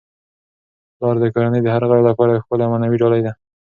[0.95, 3.31] پلار د کورنی د هر غړي لپاره یو ښکلی او معنوي ډالۍ ده.